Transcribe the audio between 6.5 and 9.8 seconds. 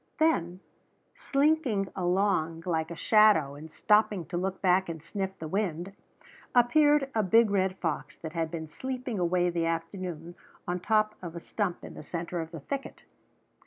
appeared a big red fox that had been sleeping away the